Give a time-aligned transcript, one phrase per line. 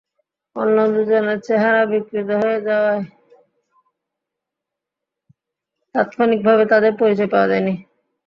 [0.55, 3.03] অন্য দুজনের চেহারা বিকৃত হয়ে যাওয়ায়
[5.95, 7.73] তাৎক্ষণিকভাবে তাঁদের পরিচয় পাওয়া যায়নি।